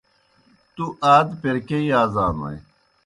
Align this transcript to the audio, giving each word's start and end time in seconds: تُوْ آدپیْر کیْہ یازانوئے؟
تُوْ 0.75 0.85
آدپیْر 1.15 1.55
کیْہ 1.67 1.79
یازانوئے؟ 1.89 2.57